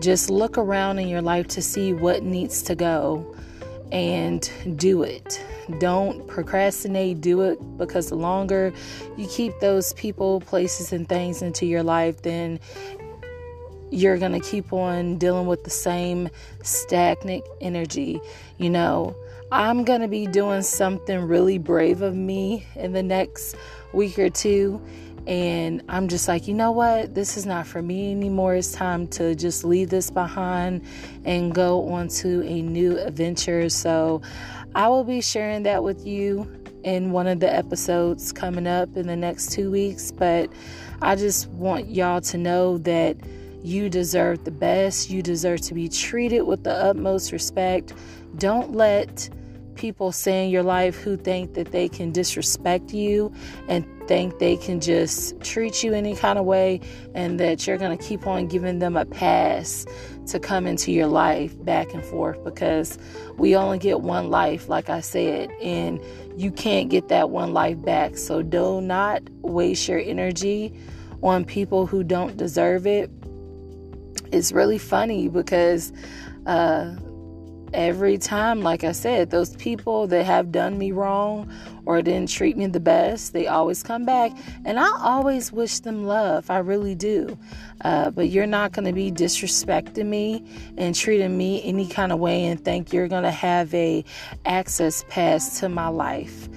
just 0.00 0.28
look 0.30 0.58
around 0.58 0.98
in 0.98 1.08
your 1.08 1.22
life 1.22 1.48
to 1.48 1.62
see 1.62 1.92
what 1.92 2.22
needs 2.22 2.62
to 2.62 2.74
go 2.74 3.34
and 3.92 4.50
do 4.76 5.02
it. 5.02 5.42
Don't 5.78 6.26
procrastinate, 6.26 7.20
do 7.20 7.42
it 7.42 7.58
because 7.78 8.08
the 8.08 8.14
longer 8.14 8.72
you 9.16 9.26
keep 9.28 9.58
those 9.60 9.92
people, 9.94 10.40
places, 10.40 10.92
and 10.92 11.08
things 11.08 11.42
into 11.42 11.66
your 11.66 11.82
life, 11.82 12.22
then 12.22 12.60
you're 13.90 14.18
going 14.18 14.32
to 14.32 14.40
keep 14.40 14.72
on 14.72 15.16
dealing 15.16 15.46
with 15.46 15.64
the 15.64 15.70
same 15.70 16.28
stagnant 16.62 17.44
energy. 17.60 18.20
You 18.58 18.70
know, 18.70 19.16
I'm 19.52 19.84
going 19.84 20.00
to 20.00 20.08
be 20.08 20.26
doing 20.26 20.62
something 20.62 21.20
really 21.20 21.58
brave 21.58 22.02
of 22.02 22.16
me 22.16 22.66
in 22.74 22.92
the 22.92 23.02
next 23.02 23.54
week 23.92 24.18
or 24.18 24.28
two. 24.28 24.82
And 25.28 25.82
I'm 25.88 26.08
just 26.08 26.26
like, 26.26 26.48
you 26.48 26.54
know 26.54 26.72
what? 26.72 27.14
This 27.14 27.36
is 27.36 27.46
not 27.46 27.66
for 27.66 27.80
me 27.80 28.10
anymore. 28.10 28.56
It's 28.56 28.72
time 28.72 29.06
to 29.08 29.36
just 29.36 29.64
leave 29.64 29.88
this 29.88 30.10
behind 30.10 30.84
and 31.24 31.54
go 31.54 31.88
on 31.90 32.08
to 32.08 32.42
a 32.42 32.60
new 32.60 32.98
adventure. 32.98 33.68
So 33.68 34.20
I 34.74 34.88
will 34.88 35.04
be 35.04 35.20
sharing 35.20 35.62
that 35.62 35.84
with 35.84 36.04
you 36.04 36.50
in 36.82 37.12
one 37.12 37.28
of 37.28 37.38
the 37.38 37.52
episodes 37.52 38.32
coming 38.32 38.66
up 38.66 38.96
in 38.96 39.06
the 39.06 39.16
next 39.16 39.52
two 39.52 39.70
weeks. 39.70 40.10
But 40.10 40.52
I 41.02 41.14
just 41.14 41.48
want 41.50 41.88
y'all 41.88 42.20
to 42.22 42.38
know 42.38 42.78
that 42.78 43.16
you 43.62 43.88
deserve 43.88 44.44
the 44.44 44.52
best. 44.52 45.10
You 45.10 45.22
deserve 45.22 45.60
to 45.62 45.74
be 45.74 45.88
treated 45.88 46.42
with 46.42 46.62
the 46.62 46.72
utmost 46.72 47.32
respect. 47.32 47.92
Don't 48.38 48.72
let 48.72 49.28
people 49.76 50.10
say 50.10 50.44
in 50.44 50.50
your 50.50 50.62
life 50.62 50.96
who 50.96 51.16
think 51.16 51.54
that 51.54 51.70
they 51.70 51.88
can 51.88 52.10
disrespect 52.12 52.92
you 52.92 53.32
and 53.68 53.84
think 54.08 54.38
they 54.38 54.56
can 54.56 54.80
just 54.80 55.38
treat 55.40 55.82
you 55.82 55.92
any 55.92 56.14
kind 56.14 56.38
of 56.38 56.44
way 56.44 56.80
and 57.14 57.38
that 57.40 57.66
you're 57.66 57.76
going 57.76 57.96
to 57.96 58.02
keep 58.02 58.26
on 58.26 58.46
giving 58.46 58.78
them 58.78 58.96
a 58.96 59.04
pass 59.04 59.86
to 60.26 60.40
come 60.40 60.66
into 60.66 60.92
your 60.92 61.06
life 61.06 61.62
back 61.64 61.92
and 61.94 62.04
forth 62.04 62.42
because 62.44 62.98
we 63.36 63.54
only 63.54 63.78
get 63.78 64.00
one 64.00 64.30
life, 64.30 64.68
like 64.68 64.88
I 64.88 65.00
said, 65.00 65.50
and 65.62 66.00
you 66.36 66.50
can't 66.50 66.88
get 66.88 67.08
that 67.08 67.30
one 67.30 67.52
life 67.52 67.80
back. 67.82 68.16
So 68.16 68.42
do 68.42 68.80
not 68.80 69.22
waste 69.42 69.88
your 69.88 70.00
energy 70.00 70.74
on 71.22 71.44
people 71.44 71.86
who 71.86 72.02
don't 72.02 72.36
deserve 72.36 72.86
it. 72.86 73.10
It's 74.32 74.52
really 74.52 74.78
funny 74.78 75.28
because 75.28 75.92
uh, 76.46 76.96
every 77.76 78.18
time, 78.18 78.62
like 78.62 78.82
I 78.82 78.92
said, 78.92 79.30
those 79.30 79.54
people 79.56 80.06
that 80.08 80.24
have 80.24 80.50
done 80.50 80.78
me 80.78 80.90
wrong 80.90 81.52
or 81.84 82.02
didn't 82.02 82.30
treat 82.30 82.56
me 82.56 82.66
the 82.66 82.80
best, 82.80 83.32
they 83.32 83.46
always 83.46 83.82
come 83.82 84.04
back. 84.04 84.32
And 84.64 84.80
I 84.80 84.90
always 84.98 85.52
wish 85.52 85.80
them 85.80 86.04
love. 86.04 86.50
I 86.50 86.58
really 86.58 86.94
do. 86.94 87.38
Uh, 87.82 88.10
but 88.10 88.30
you're 88.30 88.46
not 88.46 88.72
going 88.72 88.86
to 88.86 88.92
be 88.92 89.12
disrespecting 89.12 90.06
me 90.06 90.42
and 90.78 90.94
treating 90.94 91.36
me 91.36 91.62
any 91.62 91.86
kind 91.86 92.10
of 92.10 92.18
way 92.18 92.46
and 92.46 92.64
think 92.64 92.92
you're 92.92 93.08
going 93.08 93.24
to 93.24 93.30
have 93.30 93.72
a 93.74 94.04
access 94.46 95.04
pass 95.08 95.60
to 95.60 95.68
my 95.68 95.88
life 95.88 96.48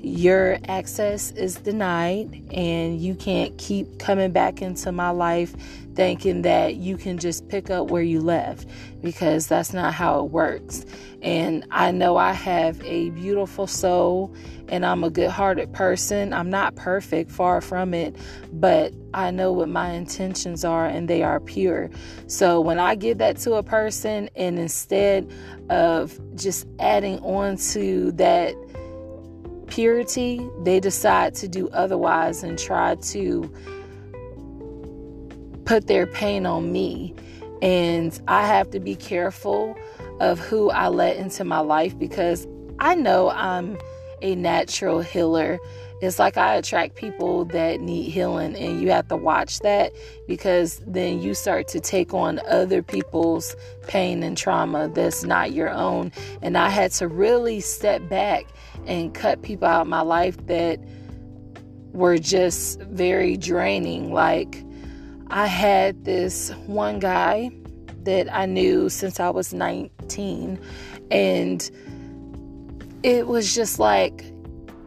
your 0.00 0.58
access 0.68 1.32
is 1.32 1.56
denied 1.56 2.40
and 2.52 3.00
you 3.00 3.16
can't 3.16 3.58
keep 3.58 3.98
coming 3.98 4.30
back 4.30 4.62
into 4.62 4.92
my 4.92 5.10
life 5.10 5.54
thinking 5.98 6.42
that 6.42 6.76
you 6.76 6.96
can 6.96 7.18
just 7.18 7.48
pick 7.48 7.70
up 7.70 7.90
where 7.90 8.04
you 8.04 8.20
left 8.20 8.68
because 9.02 9.48
that's 9.48 9.72
not 9.72 9.92
how 9.92 10.20
it 10.20 10.30
works. 10.30 10.86
And 11.22 11.66
I 11.72 11.90
know 11.90 12.16
I 12.16 12.34
have 12.34 12.80
a 12.84 13.10
beautiful 13.10 13.66
soul 13.66 14.32
and 14.68 14.86
I'm 14.86 15.02
a 15.02 15.10
good 15.10 15.28
hearted 15.28 15.72
person. 15.72 16.32
I'm 16.32 16.50
not 16.50 16.76
perfect, 16.76 17.32
far 17.32 17.60
from 17.60 17.94
it, 17.94 18.14
but 18.52 18.94
I 19.12 19.32
know 19.32 19.50
what 19.52 19.70
my 19.70 19.90
intentions 19.90 20.64
are 20.64 20.86
and 20.86 21.08
they 21.08 21.24
are 21.24 21.40
pure. 21.40 21.90
So 22.28 22.60
when 22.60 22.78
I 22.78 22.94
give 22.94 23.18
that 23.18 23.36
to 23.38 23.54
a 23.54 23.64
person 23.64 24.30
and 24.36 24.56
instead 24.56 25.28
of 25.68 26.16
just 26.36 26.68
adding 26.78 27.18
on 27.24 27.56
to 27.72 28.12
that 28.12 28.54
purity, 29.66 30.48
they 30.62 30.78
decide 30.78 31.34
to 31.34 31.48
do 31.48 31.68
otherwise 31.70 32.44
and 32.44 32.56
try 32.56 32.94
to 32.94 33.52
put 35.68 35.86
their 35.86 36.06
pain 36.06 36.46
on 36.46 36.72
me. 36.72 37.14
And 37.60 38.18
I 38.26 38.46
have 38.46 38.70
to 38.70 38.80
be 38.80 38.96
careful 38.96 39.76
of 40.18 40.38
who 40.38 40.70
I 40.70 40.88
let 40.88 41.18
into 41.18 41.44
my 41.44 41.58
life 41.58 41.96
because 41.98 42.48
I 42.78 42.94
know 42.94 43.28
I'm 43.28 43.76
a 44.22 44.34
natural 44.34 45.02
healer. 45.02 45.58
It's 46.00 46.18
like 46.18 46.38
I 46.38 46.54
attract 46.54 46.94
people 46.94 47.44
that 47.46 47.80
need 47.80 48.10
healing, 48.10 48.56
and 48.56 48.80
you 48.80 48.90
have 48.92 49.08
to 49.08 49.16
watch 49.16 49.58
that 49.58 49.92
because 50.26 50.80
then 50.86 51.20
you 51.20 51.34
start 51.34 51.68
to 51.68 51.80
take 51.80 52.14
on 52.14 52.40
other 52.48 52.82
people's 52.82 53.54
pain 53.88 54.22
and 54.22 54.38
trauma 54.38 54.88
that's 54.88 55.22
not 55.22 55.52
your 55.52 55.68
own. 55.68 56.12
And 56.40 56.56
I 56.56 56.70
had 56.70 56.92
to 56.92 57.08
really 57.08 57.60
step 57.60 58.08
back 58.08 58.46
and 58.86 59.12
cut 59.12 59.42
people 59.42 59.68
out 59.68 59.82
of 59.82 59.88
my 59.88 60.00
life 60.00 60.38
that 60.46 60.78
were 61.92 62.16
just 62.16 62.80
very 62.82 63.36
draining. 63.36 64.14
Like, 64.14 64.64
I 65.30 65.46
had 65.46 66.04
this 66.04 66.50
one 66.66 66.98
guy 66.98 67.50
that 68.04 68.34
I 68.34 68.46
knew 68.46 68.88
since 68.88 69.20
I 69.20 69.28
was 69.28 69.52
19, 69.52 70.58
and 71.10 71.70
it 73.02 73.26
was 73.26 73.54
just 73.54 73.78
like 73.78 74.24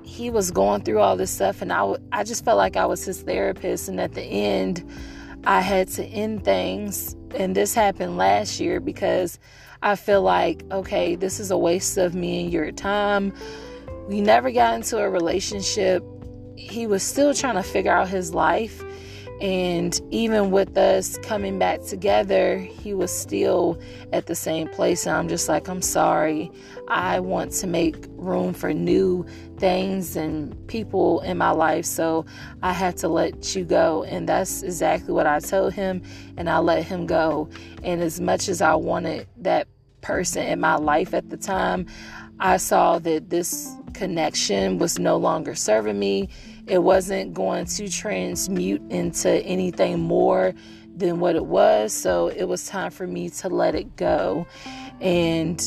he 0.04 0.30
was 0.30 0.50
going 0.50 0.82
through 0.82 1.00
all 1.00 1.16
this 1.16 1.30
stuff, 1.30 1.62
and 1.62 1.72
I, 1.72 1.96
I 2.12 2.24
just 2.24 2.44
felt 2.44 2.58
like 2.58 2.76
I 2.76 2.86
was 2.86 3.06
his 3.06 3.22
therapist. 3.22 3.88
And 3.88 4.00
at 4.00 4.14
the 4.14 4.24
end, 4.24 4.84
I 5.46 5.62
had 5.62 5.88
to 5.90 6.04
end 6.06 6.44
things, 6.44 7.16
and 7.36 7.56
this 7.56 7.76
happened 7.76 8.18
last 8.18 8.60
year 8.60 8.80
because 8.80 9.38
I 9.84 9.96
feel 9.96 10.24
like, 10.24 10.64
okay, 10.72 11.16
this 11.16 11.40
is 11.40 11.52
a 11.52 11.58
waste 11.58 11.98
of 11.98 12.16
me 12.16 12.44
and 12.44 12.52
your 12.52 12.72
time. 12.72 13.34
We 14.08 14.22
never 14.22 14.52
got 14.52 14.74
into 14.74 14.98
a 14.98 15.10
relationship. 15.10 16.04
He 16.56 16.88
was 16.88 17.04
still 17.04 17.34
trying 17.36 17.56
to 17.56 17.64
figure 17.64 17.92
out 17.92 18.10
his 18.10 18.34
life 18.34 18.84
and 19.42 20.00
even 20.12 20.52
with 20.52 20.78
us 20.78 21.18
coming 21.18 21.58
back 21.58 21.82
together, 21.82 22.60
he 22.60 22.94
was 22.94 23.12
still 23.12 23.82
at 24.14 24.28
the 24.28 24.36
same 24.36 24.68
place. 24.70 25.08
And 25.08 25.16
I'm 25.16 25.28
just 25.28 25.50
like, 25.50 25.68
I'm 25.68 25.82
sorry. 25.82 26.52
I 26.88 27.20
want 27.20 27.52
to 27.54 27.68
make 27.68 28.06
room 28.12 28.54
for 28.54 28.72
new 28.72 29.26
things 29.58 30.16
and 30.16 30.56
people 30.68 31.22
in 31.22 31.40
my 31.40 31.50
life. 31.50 31.86
So 31.86 32.24
I 32.62 32.72
had 32.72 32.98
to 32.98 33.08
let 33.08 33.56
you 33.56 33.66
go. 33.66 34.04
And 34.04 34.30
that's 34.30 34.62
exactly 34.62 35.12
what 35.12 35.26
I 35.26 35.40
told 35.40 35.74
him. 35.74 36.04
And 36.38 36.48
I 36.48 36.60
let 36.60 36.84
him 36.84 37.08
go. 37.08 37.50
And 37.82 38.00
as 38.00 38.22
much 38.22 38.48
as 38.48 38.62
I 38.62 38.76
wanted 38.76 39.28
that 39.38 39.68
person 40.02 40.46
in 40.46 40.60
my 40.60 40.76
life 40.76 41.16
at 41.16 41.32
the 41.32 41.38
time, 41.38 41.88
I 42.40 42.58
saw 42.58 43.00
that 43.00 43.32
this 43.32 43.76
connection 43.94 44.78
was 44.78 45.00
no 45.00 45.18
longer 45.18 45.56
serving 45.56 45.98
me 45.98 46.30
it 46.72 46.82
wasn't 46.82 47.34
going 47.34 47.66
to 47.66 47.90
transmute 47.90 48.82
into 48.90 49.30
anything 49.44 50.00
more 50.00 50.54
than 50.96 51.20
what 51.20 51.36
it 51.36 51.46
was. 51.46 51.92
So 51.92 52.30
it 52.30 52.46
was 52.46 52.66
time 52.66 52.92
for 52.92 53.06
me 53.06 53.30
to 53.30 53.50
let 53.50 53.76
it 53.76 53.98
go. 53.98 54.48
And 55.02 55.60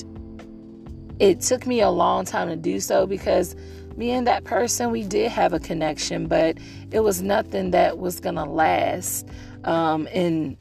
it 1.19 1.43
took 1.43 1.67
me 1.67 1.83
a 1.83 1.91
long 1.91 2.25
time 2.25 2.49
to 2.49 2.57
do 2.57 2.81
so 2.81 3.07
because 3.07 3.55
me 3.99 4.13
and 4.13 4.27
that 4.27 4.45
person, 4.45 4.91
we 4.91 5.03
did 5.03 5.31
have 5.31 5.53
a 5.53 5.61
connection, 5.61 6.27
but 6.27 6.57
it 6.91 7.01
was 7.01 7.21
nothing 7.21 7.73
that 7.73 7.99
was 7.99 8.19
going 8.19 8.37
to 8.37 8.45
last. 8.45 9.29
Um, 9.65 10.09
and 10.11 10.57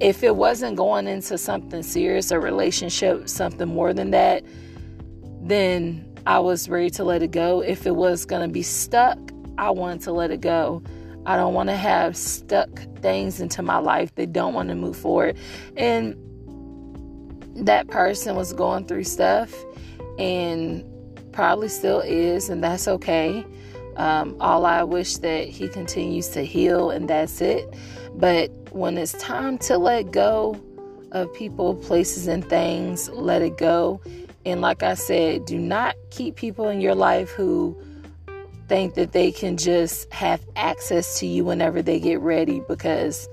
if 0.00 0.24
it 0.24 0.34
wasn't 0.34 0.74
going 0.76 1.06
into 1.06 1.38
something 1.38 1.84
serious, 1.84 2.32
a 2.32 2.40
relationship, 2.40 3.28
something 3.28 3.68
more 3.68 3.94
than 3.94 4.10
that, 4.10 4.42
then 5.40 6.04
I 6.26 6.40
was 6.40 6.68
ready 6.68 6.90
to 6.90 7.04
let 7.04 7.22
it 7.22 7.30
go. 7.30 7.60
If 7.60 7.86
it 7.86 7.94
was 7.94 8.24
going 8.24 8.42
to 8.42 8.52
be 8.52 8.64
stuck, 8.64 9.30
I 9.58 9.70
want 9.70 10.02
to 10.02 10.12
let 10.12 10.30
it 10.30 10.40
go. 10.40 10.82
I 11.26 11.36
don't 11.36 11.54
want 11.54 11.70
to 11.70 11.76
have 11.76 12.16
stuck 12.16 12.68
things 13.00 13.40
into 13.40 13.62
my 13.62 13.78
life 13.78 14.14
that 14.16 14.32
don't 14.32 14.54
want 14.54 14.68
to 14.68 14.74
move 14.74 14.96
forward. 14.96 15.36
And 15.76 16.16
that 17.56 17.88
person 17.88 18.36
was 18.36 18.52
going 18.52 18.86
through 18.86 19.04
stuff 19.04 19.54
and 20.18 20.84
probably 21.32 21.68
still 21.68 22.00
is, 22.00 22.48
and 22.48 22.62
that's 22.62 22.86
okay. 22.88 23.44
Um, 23.96 24.36
all 24.40 24.66
I 24.66 24.82
wish 24.82 25.16
that 25.18 25.48
he 25.48 25.68
continues 25.68 26.28
to 26.30 26.44
heal, 26.44 26.90
and 26.90 27.08
that's 27.08 27.40
it. 27.40 27.72
But 28.14 28.50
when 28.70 28.98
it's 28.98 29.12
time 29.12 29.58
to 29.58 29.78
let 29.78 30.10
go 30.10 30.60
of 31.12 31.32
people, 31.32 31.74
places, 31.76 32.26
and 32.26 32.48
things, 32.48 33.08
let 33.10 33.40
it 33.42 33.56
go. 33.56 34.00
And 34.44 34.60
like 34.60 34.82
I 34.82 34.94
said, 34.94 35.44
do 35.44 35.58
not 35.58 35.96
keep 36.10 36.36
people 36.36 36.68
in 36.68 36.80
your 36.80 36.94
life 36.94 37.30
who 37.30 37.80
think 38.68 38.94
that 38.94 39.12
they 39.12 39.30
can 39.30 39.56
just 39.56 40.12
have 40.12 40.40
access 40.56 41.18
to 41.20 41.26
you 41.26 41.44
whenever 41.44 41.82
they 41.82 42.00
get 42.00 42.20
ready 42.20 42.60
because 42.68 43.28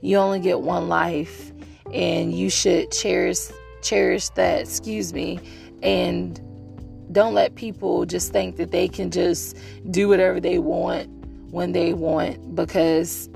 you 0.00 0.16
only 0.16 0.40
get 0.40 0.60
one 0.60 0.88
life 0.88 1.52
and 1.92 2.32
you 2.32 2.50
should 2.50 2.90
cherish 2.90 3.48
cherish 3.82 4.28
that 4.30 4.60
excuse 4.60 5.12
me 5.12 5.40
and 5.82 6.40
don't 7.12 7.34
let 7.34 7.54
people 7.56 8.06
just 8.06 8.32
think 8.32 8.56
that 8.56 8.70
they 8.70 8.88
can 8.88 9.10
just 9.10 9.56
do 9.90 10.08
whatever 10.08 10.40
they 10.40 10.58
want 10.58 11.08
when 11.50 11.72
they 11.72 11.92
want 11.92 12.54
because 12.54 13.28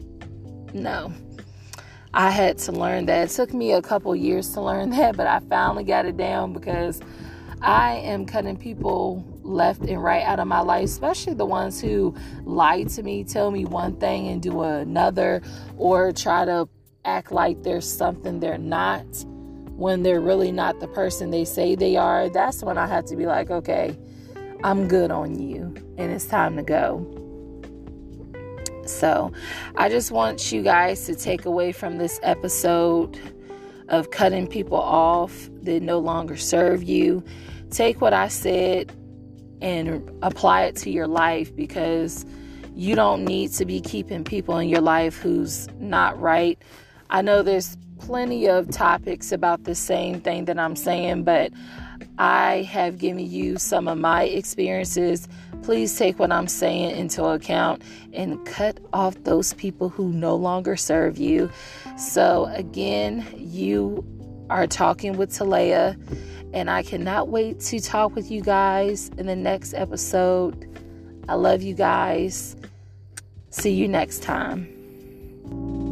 no 0.72 1.12
I 2.16 2.30
had 2.30 2.56
to 2.58 2.72
learn 2.72 3.04
that. 3.06 3.30
It 3.30 3.34
took 3.34 3.52
me 3.52 3.72
a 3.72 3.82
couple 3.82 4.16
years 4.16 4.50
to 4.54 4.62
learn 4.62 4.88
that, 4.96 5.18
but 5.18 5.26
I 5.26 5.40
finally 5.40 5.84
got 5.84 6.06
it 6.06 6.16
down 6.16 6.54
because 6.54 6.98
I 7.60 7.96
am 7.96 8.24
cutting 8.24 8.56
people 8.56 9.22
left 9.46 9.82
and 9.82 10.02
right 10.02 10.22
out 10.24 10.38
of 10.40 10.46
my 10.46 10.60
life, 10.60 10.84
especially 10.84 11.34
the 11.34 11.46
ones 11.46 11.80
who 11.80 12.14
lie 12.44 12.84
to 12.84 13.02
me, 13.02 13.24
tell 13.24 13.50
me 13.50 13.64
one 13.64 13.96
thing 13.96 14.28
and 14.28 14.42
do 14.42 14.62
another, 14.62 15.42
or 15.76 16.12
try 16.12 16.44
to 16.44 16.68
act 17.04 17.32
like 17.32 17.62
there's 17.62 17.90
something 17.90 18.40
they're 18.40 18.58
not 18.58 19.06
when 19.76 20.02
they're 20.02 20.20
really 20.20 20.50
not 20.50 20.80
the 20.80 20.88
person 20.88 21.30
they 21.30 21.44
say 21.44 21.74
they 21.74 21.96
are. 21.96 22.28
That's 22.28 22.62
when 22.62 22.78
I 22.78 22.86
have 22.86 23.04
to 23.06 23.16
be 23.16 23.26
like, 23.26 23.50
okay, 23.50 23.96
I'm 24.64 24.88
good 24.88 25.10
on 25.10 25.38
you, 25.38 25.74
and 25.98 26.10
it's 26.12 26.26
time 26.26 26.56
to 26.56 26.62
go. 26.62 27.12
So, 28.86 29.32
I 29.76 29.88
just 29.88 30.10
want 30.12 30.52
you 30.52 30.62
guys 30.62 31.06
to 31.06 31.14
take 31.14 31.44
away 31.44 31.72
from 31.72 31.98
this 31.98 32.20
episode 32.22 33.18
of 33.88 34.10
cutting 34.10 34.46
people 34.46 34.78
off 34.78 35.48
that 35.62 35.82
no 35.82 35.98
longer 35.98 36.36
serve 36.36 36.82
you. 36.82 37.22
Take 37.70 38.00
what 38.00 38.12
I 38.12 38.28
said 38.28 38.92
and 39.60 40.10
apply 40.22 40.64
it 40.64 40.76
to 40.76 40.90
your 40.90 41.06
life 41.06 41.54
because 41.54 42.26
you 42.74 42.94
don't 42.94 43.24
need 43.24 43.52
to 43.52 43.64
be 43.64 43.80
keeping 43.80 44.22
people 44.22 44.58
in 44.58 44.68
your 44.68 44.80
life 44.80 45.18
who's 45.18 45.68
not 45.78 46.20
right. 46.20 46.60
I 47.08 47.22
know 47.22 47.42
there's 47.42 47.76
plenty 47.98 48.48
of 48.48 48.70
topics 48.70 49.32
about 49.32 49.64
the 49.64 49.74
same 49.74 50.20
thing 50.20 50.44
that 50.44 50.58
I'm 50.58 50.76
saying, 50.76 51.24
but 51.24 51.52
I 52.18 52.62
have 52.70 52.98
given 52.98 53.30
you 53.30 53.58
some 53.58 53.88
of 53.88 53.98
my 53.98 54.24
experiences. 54.24 55.28
Please 55.62 55.96
take 55.96 56.18
what 56.18 56.30
I'm 56.30 56.46
saying 56.46 56.96
into 56.96 57.24
account 57.24 57.82
and 58.12 58.44
cut 58.46 58.78
off 58.92 59.16
those 59.24 59.54
people 59.54 59.88
who 59.88 60.12
no 60.12 60.36
longer 60.36 60.76
serve 60.76 61.18
you. 61.18 61.50
So, 61.96 62.46
again, 62.54 63.26
you 63.36 64.04
are 64.50 64.66
talking 64.66 65.16
with 65.16 65.30
Talaya, 65.30 65.96
and 66.56 66.70
I 66.70 66.82
cannot 66.82 67.28
wait 67.28 67.60
to 67.60 67.80
talk 67.80 68.14
with 68.16 68.30
you 68.30 68.40
guys 68.40 69.10
in 69.18 69.26
the 69.26 69.36
next 69.36 69.74
episode. 69.74 70.66
I 71.28 71.34
love 71.34 71.60
you 71.60 71.74
guys. 71.74 72.56
See 73.50 73.74
you 73.74 73.86
next 73.86 74.22
time. 74.22 75.85